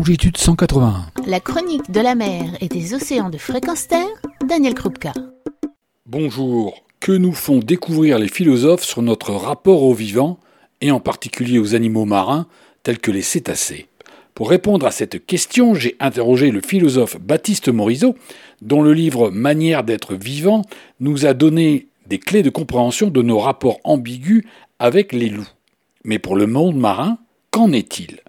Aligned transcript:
longitude 0.00 0.38
181. 0.38 1.04
La 1.26 1.40
chronique 1.40 1.90
de 1.90 2.00
la 2.00 2.14
mer 2.14 2.56
et 2.62 2.68
des 2.68 2.94
océans 2.94 3.28
de 3.28 3.36
fréquence 3.36 3.86
terre, 3.86 4.08
Daniel 4.48 4.72
Krupka. 4.72 5.12
Bonjour. 6.06 6.82
Que 7.00 7.12
nous 7.12 7.34
font 7.34 7.58
découvrir 7.58 8.18
les 8.18 8.28
philosophes 8.28 8.82
sur 8.82 9.02
notre 9.02 9.32
rapport 9.32 9.82
au 9.82 9.92
vivant, 9.92 10.38
et 10.80 10.90
en 10.90 11.00
particulier 11.00 11.58
aux 11.58 11.74
animaux 11.74 12.06
marins, 12.06 12.46
tels 12.82 12.98
que 12.98 13.10
les 13.10 13.20
cétacés? 13.20 13.88
Pour 14.32 14.48
répondre 14.48 14.86
à 14.86 14.90
cette 14.90 15.26
question, 15.26 15.74
j'ai 15.74 15.96
interrogé 16.00 16.50
le 16.50 16.62
philosophe 16.62 17.20
Baptiste 17.20 17.68
Morisot, 17.68 18.16
dont 18.62 18.80
le 18.80 18.94
livre 18.94 19.28
Manière 19.28 19.84
d'être 19.84 20.14
vivant 20.14 20.62
nous 21.00 21.26
a 21.26 21.34
donné 21.34 21.88
des 22.06 22.18
clés 22.18 22.42
de 22.42 22.48
compréhension 22.48 23.08
de 23.08 23.20
nos 23.20 23.38
rapports 23.38 23.80
ambigus 23.84 24.46
avec 24.78 25.12
les 25.12 25.28
loups. 25.28 25.52
Mais 26.04 26.18
pour 26.18 26.36
le 26.36 26.46
monde 26.46 26.76
marin, 26.76 27.18
qu'en 27.50 27.70
est-il? 27.72 28.20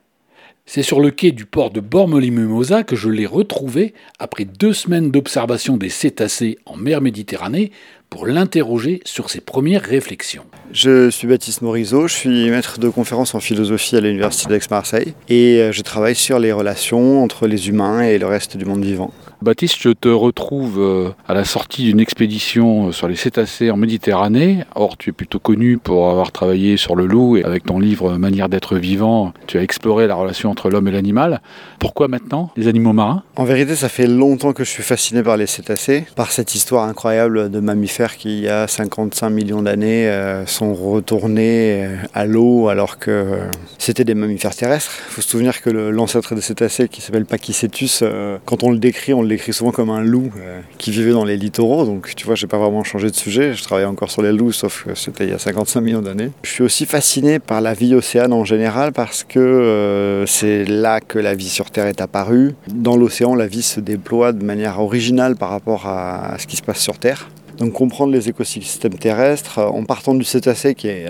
C'est 0.66 0.84
sur 0.84 1.02
le 1.02 1.12
quai 1.12 1.32
du 1.32 1.46
port 1.46 1.72
de 1.72 1.82
Bormoli-Mimosa 1.82 2.84
que 2.84 2.96
je 2.96 3.10
l'ai 3.10 3.26
retrouvé 3.26 3.94
après 4.20 4.46
deux 4.46 4.74
semaines 4.74 5.12
d'observation 5.12 5.76
des 5.76 5.90
cétacés 5.90 6.58
en 6.66 6.78
mer 6.78 7.02
Méditerranée 7.02 7.72
pour 8.10 8.28
l'interroger 8.28 9.02
sur 9.06 9.30
ses 9.30 9.42
premières 9.42 9.82
réflexions. 9.82 10.46
Je 10.72 11.10
suis 11.10 11.28
Baptiste 11.28 11.62
Morisot, 11.62 12.08
je 12.08 12.14
suis 12.14 12.50
maître 12.50 12.80
de 12.80 12.90
conférence 12.90 13.34
en 13.34 13.40
philosophie 13.40 13.96
à 13.96 14.02
l'Université 14.02 14.50
d'Aix-Marseille 14.50 15.14
et 15.30 15.62
euh, 15.62 15.72
je 15.72 15.82
travaille 15.82 16.16
sur 16.16 16.38
les 16.38 16.52
relations 16.52 17.24
entre 17.24 17.48
les 17.48 17.70
humains 17.70 18.02
et 18.02 18.18
le 18.18 18.28
reste 18.28 18.58
du 18.58 18.66
monde 18.66 18.84
vivant. 18.84 19.14
Baptiste, 19.42 19.78
je 19.80 19.90
te 19.90 20.08
retrouve 20.08 20.80
euh, 20.80 21.10
à 21.28 21.34
la 21.34 21.46
sortie 21.46 21.86
d'une 21.86 22.00
expédition 22.00 22.90
euh, 22.90 22.92
sur 22.92 23.08
les 23.08 23.16
cétacés 23.16 23.72
en 23.72 23.76
Méditerranée. 23.78 24.66
Or, 24.76 24.98
tu 24.98 25.10
es 25.10 25.14
plutôt 25.14 25.40
connu 25.40 25.80
pour 25.80 26.12
avoir 26.12 26.32
travaillé 26.32 26.78
sur 26.78 26.96
le 26.96 27.08
loup 27.08 27.38
et 27.38 27.44
avec 27.44 27.64
ton 27.64 27.80
livre 27.80 28.20
Manière 28.20 28.50
d'être 28.50 28.76
vivant, 28.76 29.34
tu 29.48 29.58
as 29.58 29.64
exploré 29.64 30.06
la 30.06 30.14
relation 30.14 30.52
entre 30.52 30.70
l'homme 30.70 30.88
et 30.90 30.92
l'animal. 30.92 31.42
Pourquoi 31.80 32.08
maintenant 32.08 32.52
les 32.56 32.68
animaux 32.68 32.94
marins? 32.94 33.24
En 33.36 33.44
vérité, 33.44 33.76
ça 33.76 33.90
fait 33.90 34.06
longtemps 34.06 34.54
que 34.54 34.64
je 34.64 34.70
suis 34.70 34.84
fasciné 34.84 35.24
par 35.24 35.38
les 35.38 35.48
cétacés, 35.48 36.06
par 36.16 36.32
cette 36.32 36.54
histoire 36.54 36.88
incroyable 36.88 37.50
de 37.50 37.60
mammifères 37.60 38.18
qui, 38.18 38.38
il 38.38 38.44
y 38.44 38.48
a 38.48 38.68
55 38.68 39.32
millions 39.32 39.64
d'années, 39.64 40.08
euh, 40.08 40.46
sont 40.46 40.76
retournés 40.76 41.88
à 42.14 42.28
l'eau 42.28 42.70
alors 42.70 43.00
que 43.00 43.40
c'était 43.80 44.04
des 44.04 44.14
mammifères 44.14 44.56
terrestres. 44.56 44.92
Il 45.10 45.14
faut 45.14 45.22
se 45.22 45.30
souvenir 45.30 45.64
que 45.64 45.72
l'ancêtre 45.72 46.36
des 46.36 46.42
cétacés, 46.42 46.88
qui 46.90 47.02
s'appelle 47.02 47.26
Pachycetus, 47.26 48.04
quand 48.46 48.62
on 48.62 48.70
le 48.70 48.78
décrit, 48.78 49.16
on 49.16 49.24
le 49.24 49.31
décrit 49.32 49.54
souvent 49.54 49.72
comme 49.72 49.90
un 49.90 50.02
loup 50.02 50.32
euh, 50.38 50.62
qui 50.78 50.92
vivait 50.92 51.12
dans 51.12 51.26
les 51.26 51.38
littoraux. 51.38 51.86
Donc 51.86 52.14
tu 52.16 52.26
vois, 52.26 52.36
j'ai 52.36 52.48
pas 52.48 52.58
vraiment 52.58 52.84
changé 52.84 53.10
de 53.10 53.16
sujet. 53.16 53.54
Je 53.54 53.64
travaille 53.64 53.86
encore 53.86 54.12
sur 54.12 54.22
les 54.22 54.32
loups, 54.32 54.52
sauf 54.52 54.86
que 54.86 54.96
c'était 54.96 55.26
il 55.26 55.30
y 55.32 55.34
a 55.34 55.40
55 55.40 55.82
millions 55.82 56.02
d'années. 56.02 56.32
Je 56.44 56.50
suis 56.50 56.64
aussi 56.64 56.86
fasciné 56.86 57.40
par 57.40 57.62
la 57.62 57.74
vie 57.74 57.96
océane 57.96 58.34
en 58.34 58.46
général 58.46 58.92
parce 58.92 59.24
que 59.24 59.40
euh, 59.40 60.26
c'est 60.26 60.66
là 60.66 61.00
que 61.00 61.20
la 61.20 61.34
vie 61.34 61.50
sur 61.50 61.72
Terre 61.72 61.88
est 61.88 62.02
apparue. 62.02 62.56
Dans 62.68 62.96
l'océan, 62.96 63.36
la 63.36 63.48
vie 63.48 63.64
se 63.64 63.80
déploie 63.80 64.34
de 64.34 64.44
manière 64.44 64.80
originale 64.80 65.36
par 65.36 65.50
rapport 65.50 65.88
à 65.88 66.36
ce 66.38 66.48
qui 66.48 66.58
se 66.58 66.62
passe 66.62 66.80
sur 66.80 66.98
Terre. 66.98 67.30
Donc 67.58 67.74
comprendre 67.74 68.12
les 68.14 68.30
écosystèmes 68.30 68.94
terrestres 68.94 69.60
euh, 69.60 69.68
en 69.68 69.84
partant 69.84 70.14
du 70.16 70.24
cétacé 70.24 70.76
qui 70.76 70.88
est 70.88 71.08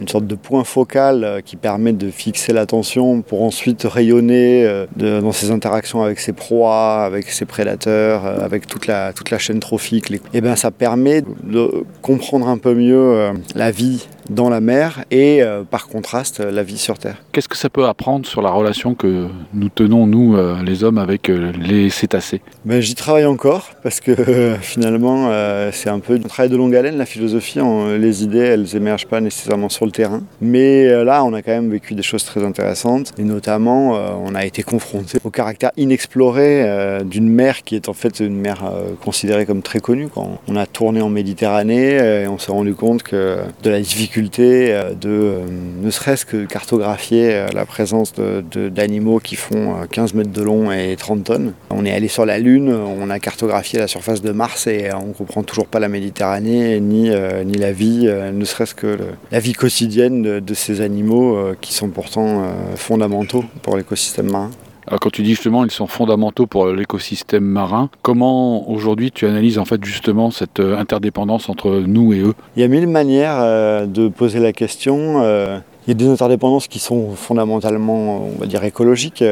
une 0.00 0.08
sorte 0.08 0.26
de 0.26 0.34
point 0.34 0.64
focal 0.64 1.24
euh, 1.24 1.40
qui 1.40 1.56
permet 1.56 1.92
de 1.92 2.10
fixer 2.10 2.52
l'attention 2.52 3.22
pour 3.22 3.42
ensuite 3.42 3.84
rayonner 3.84 4.64
euh, 4.64 4.86
dans 5.20 5.32
ses 5.32 5.50
interactions 5.50 6.02
avec 6.02 6.20
ses 6.20 6.32
proies, 6.32 7.04
avec 7.04 7.28
ses 7.30 7.44
prédateurs, 7.44 8.24
avec 8.24 8.66
toute 8.66 8.86
la, 8.86 9.12
toute 9.12 9.30
la 9.30 9.38
chaîne 9.38 9.60
trophique. 9.60 10.10
Et 10.10 10.20
eh 10.34 10.40
bien 10.40 10.56
ça 10.56 10.70
permet 10.70 11.22
de 11.22 11.84
comprendre 12.02 12.48
un 12.48 12.58
peu 12.58 12.74
mieux 12.74 13.30
la 13.54 13.70
vie 13.70 14.06
dans 14.30 14.48
la 14.48 14.60
mer 14.60 15.04
et 15.10 15.42
euh, 15.42 15.64
par 15.64 15.88
contraste 15.88 16.40
la 16.40 16.62
vie 16.62 16.78
sur 16.78 16.98
Terre. 16.98 17.16
Qu'est-ce 17.32 17.48
que 17.48 17.56
ça 17.56 17.68
peut 17.68 17.86
apprendre 17.86 18.26
sur 18.26 18.40
la 18.40 18.50
relation 18.50 18.94
que 18.94 19.26
nous 19.52 19.68
tenons, 19.68 20.06
nous, 20.06 20.36
euh, 20.36 20.62
les 20.62 20.84
hommes, 20.84 20.98
avec 20.98 21.28
euh, 21.28 21.52
les 21.60 21.90
cétacés? 21.90 22.40
Ben, 22.64 22.80
J'y 22.80 22.94
travaille 22.94 23.26
encore 23.26 23.70
parce 23.82 24.00
que 24.00 24.14
finalement 24.60 25.30
c'est 25.72 25.90
un 25.90 25.98
peu 25.98 26.14
un 26.14 26.28
travail 26.28 26.50
de 26.50 26.56
longue 26.56 26.74
haleine, 26.74 26.96
la 26.96 27.06
philosophie. 27.06 27.58
les 27.98 28.22
idées, 28.22 28.38
elles 28.38 28.76
émergent 28.76 29.06
pas 29.06 29.20
nécessairement 29.20 29.68
sur 29.68 29.84
le 29.84 29.90
terrain. 29.90 30.22
Mais 30.40 30.86
là, 31.04 31.24
on 31.24 31.32
a 31.34 31.42
quand 31.42 31.50
même 31.50 31.70
vécu 31.70 31.94
des 31.94 32.02
choses 32.02 32.24
très 32.24 32.44
intéressantes 32.44 33.12
et 33.18 33.24
notamment 33.24 33.98
on 34.24 34.34
a 34.34 34.44
été 34.44 34.62
confronté 34.62 35.18
au 35.24 35.30
caractère 35.30 35.72
inexploré 35.76 37.00
d'une 37.04 37.28
mer 37.28 37.62
qui 37.64 37.74
est 37.74 37.88
en 37.88 37.92
fait 37.92 38.20
une 38.20 38.36
mer 38.36 38.62
considérée 39.02 39.46
comme 39.46 39.62
très 39.62 39.80
connue. 39.80 40.08
Quand 40.12 40.40
on 40.46 40.56
a 40.56 40.66
tourné 40.66 41.00
en 41.00 41.08
Méditerranée, 41.08 42.22
et 42.22 42.28
on 42.28 42.38
s'est 42.38 42.52
rendu 42.52 42.74
compte 42.74 43.02
que 43.02 43.38
de 43.62 43.70
la 43.70 43.80
difficulté 43.80 44.19
euh, 44.38 44.94
de 44.94 45.08
euh, 45.08 45.40
ne 45.82 45.90
serait-ce 45.90 46.24
que 46.24 46.44
cartographier 46.44 47.34
euh, 47.34 47.48
la 47.52 47.64
présence 47.64 48.12
d'animaux 48.14 49.18
qui 49.18 49.36
font 49.36 49.86
15 49.90 50.14
mètres 50.14 50.30
de 50.30 50.42
long 50.42 50.70
et 50.70 50.96
30 50.96 51.24
tonnes. 51.24 51.52
On 51.70 51.84
est 51.84 51.92
allé 51.92 52.08
sur 52.08 52.26
la 52.26 52.38
Lune, 52.38 52.70
on 52.70 53.10
a 53.10 53.18
cartographié 53.18 53.78
la 53.78 53.86
surface 53.86 54.22
de 54.22 54.32
Mars 54.32 54.66
et 54.66 54.90
on 54.92 55.08
ne 55.08 55.12
comprend 55.12 55.42
toujours 55.42 55.66
pas 55.66 55.78
la 55.78 55.88
Méditerranée 55.88 56.80
ni, 56.80 57.10
ni 57.44 57.54
la 57.54 57.72
vie, 57.72 58.06
ne 58.06 58.44
serait-ce 58.44 58.74
que 58.74 58.98
la 59.30 59.40
vie 59.40 59.52
quotidienne 59.52 60.40
de, 60.40 60.54
ces 60.54 60.80
animaux 60.80 61.38
qui 61.60 61.72
sont 61.72 61.88
pourtant 61.88 62.44
fondamentaux 62.76 63.44
pour 63.62 63.76
l'écosystème 63.76 64.30
marin. 64.30 64.50
Alors 64.86 65.00
quand 65.00 65.10
tu 65.10 65.22
dis 65.22 65.30
justement 65.30 65.64
ils 65.64 65.70
sont 65.70 65.86
fondamentaux 65.86 66.46
pour 66.46 66.66
l'écosystème 66.68 67.44
marin, 67.44 67.90
comment 68.02 68.68
aujourd'hui 68.70 69.10
tu 69.12 69.26
analyses 69.26 69.58
en 69.58 69.64
fait 69.64 69.82
justement 69.84 70.30
cette 70.30 70.60
euh, 70.60 70.78
interdépendance 70.78 71.48
entre 71.48 71.70
nous 71.86 72.12
et 72.12 72.20
eux? 72.20 72.34
Il 72.56 72.62
y 72.62 72.64
a 72.64 72.68
mille 72.68 72.86
manières 72.86 73.38
euh, 73.38 73.86
de 73.86 74.08
poser 74.08 74.40
la 74.40 74.52
question. 74.52 75.22
Euh, 75.22 75.58
il 75.86 75.90
y 75.90 75.92
a 75.92 75.94
des 75.94 76.08
interdépendances 76.08 76.68
qui 76.68 76.78
sont 76.78 77.14
fondamentalement, 77.16 78.24
on 78.26 78.38
va 78.38 78.46
dire, 78.46 78.62
écologiques 78.64 79.24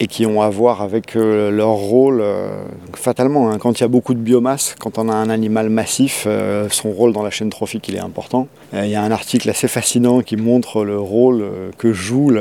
et 0.00 0.06
qui 0.06 0.26
ont 0.26 0.42
à 0.42 0.48
voir 0.48 0.82
avec 0.82 1.16
euh, 1.16 1.50
leur 1.50 1.70
rôle. 1.70 2.20
Euh, 2.20 2.48
fatalement, 2.94 3.50
hein. 3.50 3.58
quand 3.58 3.78
il 3.78 3.82
y 3.82 3.84
a 3.84 3.88
beaucoup 3.88 4.14
de 4.14 4.20
biomasse, 4.20 4.74
quand 4.78 4.98
on 4.98 5.08
a 5.08 5.14
un 5.14 5.30
animal 5.30 5.70
massif, 5.70 6.24
euh, 6.26 6.68
son 6.70 6.90
rôle 6.90 7.12
dans 7.12 7.22
la 7.22 7.30
chaîne 7.30 7.50
trophique 7.50 7.88
il 7.88 7.96
est 7.96 8.00
important. 8.00 8.48
Il 8.74 8.88
y 8.88 8.94
a 8.94 9.02
un 9.02 9.10
article 9.10 9.48
assez 9.48 9.66
fascinant 9.66 10.20
qui 10.20 10.36
montre 10.36 10.84
le 10.84 10.98
rôle 10.98 11.42
que 11.78 11.92
jouent 11.94 12.32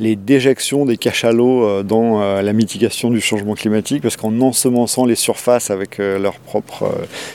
les 0.00 0.16
déjections 0.16 0.86
des 0.86 0.96
cachalots 0.96 1.82
dans 1.82 2.20
la 2.40 2.52
mitigation 2.54 3.10
du 3.10 3.20
changement 3.20 3.52
climatique, 3.52 4.00
parce 4.00 4.16
qu'en 4.16 4.40
ensemençant 4.40 5.04
les 5.04 5.14
surfaces 5.14 5.70
avec 5.70 5.98
leur 5.98 6.34
propre 6.36 6.90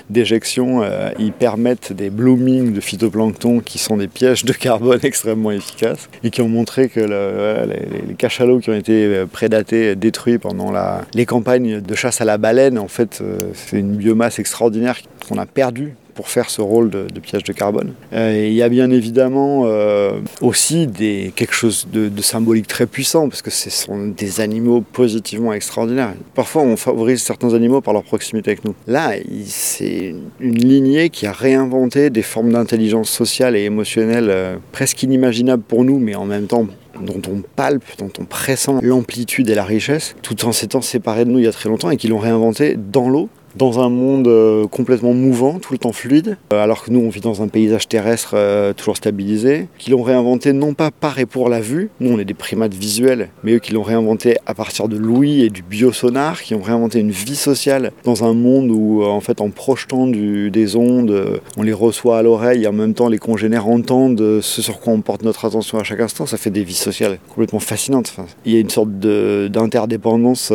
déjection, 0.10 0.82
ils 1.20 1.32
permettent 1.32 1.94
des 1.94 2.10
bloomings 2.10 2.74
de 2.74 2.82
phytoplancton 2.82 3.60
qui 3.60 3.78
sont 3.78 3.98
des 3.98 4.08
pièges 4.08 4.46
de 4.46 4.54
carbone 4.54 5.00
extrêmement 5.04 5.52
efficaces 5.52 6.10
et 6.24 6.32
qui 6.32 6.42
ont 6.42 6.50
montré 6.50 6.90
que 6.90 7.00
les, 7.00 8.08
les 8.08 8.16
cachalots 8.16 8.60
qui 8.60 8.72
ont 8.72 8.76
été 8.76 9.26
prédatés, 9.38 9.96
détruits 9.96 10.40
pendant 10.40 10.74
les 11.14 11.28
campagnes 11.28 11.80
de 11.80 11.96
chasse 11.96 12.22
à 12.22 12.26
la 12.26 12.40
baleine. 12.40 12.80
En 12.80 12.88
fait, 12.88 13.20
euh, 13.22 13.38
c'est 13.54 13.78
une 13.78 13.96
biomasse 13.96 14.40
extraordinaire 14.40 14.98
qu'on 15.30 15.38
a 15.38 15.46
perdue 15.46 15.94
pour 16.16 16.30
faire 16.30 16.50
ce 16.50 16.62
rôle 16.62 16.90
de, 16.90 17.20
piège 17.20 17.44
de 17.44 17.54
carbone. 17.54 17.94
Euh, 18.14 18.48
il 18.48 18.56
y 18.56 18.64
a 18.64 18.70
bien 18.70 18.90
évidemment 18.90 19.66
euh, 19.66 20.14
aussi 20.42 20.90
quelque 21.36 21.54
chose 21.54 21.88
de, 21.94 22.10
symbolique 22.24 22.66
très 22.66 22.88
puissant, 22.88 23.30
parce 23.30 23.44
que 23.44 23.52
ce 23.52 23.70
sont 23.70 24.08
des 24.08 24.42
animaux 24.42 24.82
positivement 24.82 25.54
extraordinaires. 25.54 26.16
Parfois, 26.34 26.64
on 26.64 26.76
favorise 26.76 27.22
certains 27.22 27.54
animaux 27.54 27.82
par 27.82 27.94
leur 27.94 28.02
proximité 28.02 28.50
avec 28.50 28.66
nous. 28.66 28.74
Là, 28.88 29.12
c'est 29.46 30.16
une 30.40 30.58
lignée 30.58 31.12
qui 31.12 31.28
a 31.28 31.32
réinventé 31.32 32.10
des 32.10 32.24
formes 32.24 32.52
d'intelligence 32.54 33.12
sociale 33.12 33.56
et 33.56 33.66
émotionnelle 33.66 34.58
presque 34.72 35.04
inimaginables 35.04 35.62
pour 35.62 35.86
nous, 35.86 36.00
mais 36.00 36.16
en 36.16 36.26
même 36.26 36.48
temps 36.48 36.66
dont 37.02 37.22
on 37.30 37.42
palpe, 37.56 37.84
dont 37.98 38.12
on 38.20 38.26
pressent 38.26 38.82
l'amplitude 38.82 39.50
et 39.50 39.56
la 39.56 39.64
richesse, 39.64 40.16
tout 40.22 40.46
en 40.46 40.52
s'étant 40.52 40.82
séparés 40.82 41.26
de 41.26 41.32
nous 41.32 41.40
il 41.40 41.46
y 41.46 41.48
a 41.48 41.52
très 41.52 41.70
longtemps 41.70 41.90
et 41.90 41.98
qui 41.98 42.08
l'ont 42.08 42.20
réinventé 42.20 42.76
dans 42.78 43.10
l'eau 43.10 43.30
dans 43.58 43.80
un 43.80 43.90
monde 43.90 44.28
euh, 44.28 44.68
complètement 44.68 45.14
mouvant, 45.14 45.60
tout 45.60 45.74
le 45.74 45.80
temps 45.80 45.92
fluide, 45.92 46.38
euh, 46.54 46.64
alors 46.64 46.84
que 46.84 46.92
nous 46.92 47.00
on 47.00 47.10
vit 47.10 47.22
dans 47.22 47.42
un 47.42 47.48
paysage 47.48 47.88
terrestre 47.88 48.32
euh, 48.36 48.74
toujours 48.74 48.98
stabilisé, 48.98 49.68
qui 49.78 49.90
l'ont 49.90 50.04
réinventé 50.04 50.54
non 50.54 50.74
pas 50.74 50.92
par 50.92 51.20
et 51.20 51.26
pour 51.26 51.50
la 51.50 51.60
vue, 51.60 51.90
nous 52.00 52.12
on 52.12 52.20
est 52.20 52.26
des 52.26 52.34
primates 52.34 52.74
visuels, 52.74 53.30
mais 53.44 53.54
eux 53.54 53.60
qui 53.60 53.74
l'ont 53.74 53.84
réinventé 53.84 54.38
à 54.46 54.54
partir 54.54 54.88
de 54.88 54.98
l'ouïe 54.98 55.44
et 55.44 55.50
du 55.50 55.64
biosonar, 55.64 56.42
qui 56.42 56.54
ont 56.54 56.62
réinventé 56.62 57.00
une 57.00 57.12
vie 57.12 57.36
sociale 57.36 57.92
dans 58.04 58.24
un 58.24 58.34
monde 58.34 58.70
où 58.72 59.04
en 59.04 59.22
fait 59.22 59.42
en 59.42 59.50
projetant 59.50 60.08
des 60.08 60.76
ondes, 60.76 61.42
on 61.58 61.64
les 61.64 61.74
reçoit 61.74 62.20
à 62.20 62.22
l'oreille 62.22 62.64
et 62.64 62.68
en 62.68 62.74
même 62.74 62.94
temps 62.94 63.10
les 63.10 63.18
congénères 63.18 63.68
entendent 63.68 64.42
ce 64.42 64.62
sur 64.62 64.80
quoi 64.80 64.94
on 64.94 65.02
porte 65.02 65.24
notre 65.24 65.46
attention 65.46 65.80
à 65.80 65.84
chaque 65.84 66.00
instant, 66.00 66.26
ça 66.26 66.38
fait 66.38 66.50
des 66.52 66.64
vies 66.64 66.74
sociales 66.74 67.18
complètement 67.30 67.60
fascinantes. 67.60 68.16
il 68.46 68.54
y 68.54 68.58
a 68.58 68.60
une 68.60 68.70
sorte 68.70 68.92
d'interdépendance 68.92 70.54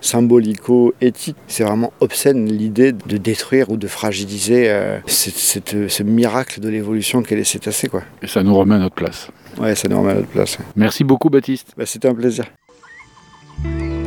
symbolico-éthique, 0.00 1.36
c'est 1.48 1.64
vraiment 1.64 1.92
obscène 2.12 2.46
l'idée 2.46 2.92
de 2.92 3.16
détruire 3.16 3.70
ou 3.70 3.78
de 3.78 3.86
fragiliser 3.86 4.68
euh, 4.68 4.98
ce 5.06 6.02
miracle 6.02 6.60
de 6.60 6.68
l'évolution 6.68 7.22
qu'est 7.22 7.36
les 7.36 7.44
cétacés. 7.44 7.88
Quoi. 7.88 8.02
Et 8.22 8.26
ça 8.26 8.42
nous 8.42 8.54
remet 8.54 8.74
à 8.74 8.78
notre 8.78 8.94
place. 8.94 9.28
Ouais, 9.58 9.74
ça 9.74 9.88
nous 9.88 9.98
remet 9.98 10.12
à 10.12 10.14
notre 10.16 10.28
place. 10.28 10.58
Merci 10.76 11.04
beaucoup 11.04 11.30
Baptiste. 11.30 11.72
Bah, 11.76 11.86
C'était 11.86 12.08
un 12.08 12.14
plaisir. 12.14 12.44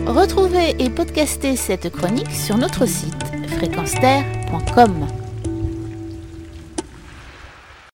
Retrouvez 0.05 0.75
et 0.77 0.89
podcastez 0.91 1.55
cette 1.55 1.89
chronique 1.91 2.31
sur 2.31 2.57
notre 2.57 2.85
site 2.85 3.15
fréquence 3.57 3.95